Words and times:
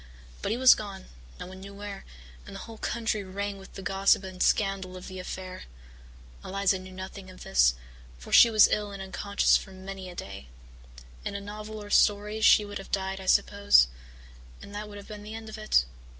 But 0.41 0.49
he 0.51 0.57
was 0.57 0.73
gone, 0.73 1.05
no 1.39 1.45
one 1.45 1.59
knew 1.59 1.75
where, 1.75 2.05
and 2.47 2.55
the 2.55 2.61
whole 2.61 2.79
country 2.79 3.23
rang 3.23 3.59
with 3.59 3.73
the 3.73 3.83
gossip 3.83 4.23
and 4.23 4.41
scandal 4.41 4.97
of 4.97 5.07
the 5.07 5.19
affair. 5.19 5.65
Eliza 6.43 6.79
knew 6.79 6.91
nothing 6.91 7.29
of 7.29 7.43
this, 7.43 7.75
for 8.17 8.33
she 8.33 8.49
was 8.49 8.67
ill 8.71 8.89
and 8.89 8.99
unconscious 8.99 9.57
for 9.57 9.71
many 9.71 10.09
a 10.09 10.15
day. 10.15 10.47
In 11.23 11.35
a 11.35 11.39
novel 11.39 11.83
or 11.83 11.91
story 11.91 12.41
she 12.41 12.65
would 12.65 12.79
have 12.79 12.89
died, 12.89 13.21
I 13.21 13.27
suppose, 13.27 13.89
and 14.59 14.73
that 14.73 14.89
would 14.89 14.97
have 14.97 15.07
been 15.07 15.21
the 15.21 15.35
end 15.35 15.49
of 15.49 15.59
it. 15.59 15.85